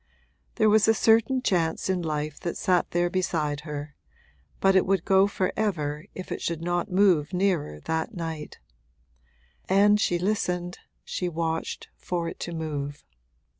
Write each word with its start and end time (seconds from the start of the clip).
There 0.55 0.67
was 0.67 0.87
a 0.87 0.95
certain 0.95 1.43
chance 1.43 1.87
in 1.87 2.01
life 2.01 2.39
that 2.39 2.57
sat 2.57 2.89
there 2.89 3.07
beside 3.07 3.59
her, 3.59 3.93
but 4.59 4.75
it 4.75 4.87
would 4.87 5.05
go 5.05 5.27
for 5.27 5.53
ever 5.55 6.05
if 6.15 6.31
it 6.31 6.41
should 6.41 6.63
not 6.63 6.91
move 6.91 7.33
nearer 7.35 7.79
that 7.81 8.11
night; 8.15 8.57
and 9.69 10.01
she 10.01 10.17
listened, 10.17 10.79
she 11.05 11.29
watched, 11.29 11.89
for 11.97 12.27
it 12.27 12.39
to 12.39 12.51
move. 12.51 13.03